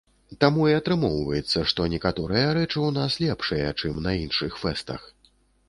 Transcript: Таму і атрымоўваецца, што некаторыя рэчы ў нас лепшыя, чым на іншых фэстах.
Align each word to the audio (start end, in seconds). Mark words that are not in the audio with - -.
Таму 0.43 0.61
і 0.69 0.71
атрымоўваецца, 0.77 1.59
што 1.73 1.85
некаторыя 1.95 2.47
рэчы 2.59 2.73
ў 2.87 2.89
нас 2.97 3.21
лепшыя, 3.27 3.69
чым 3.79 4.03
на 4.09 4.17
іншых 4.25 4.51
фэстах. 4.67 5.09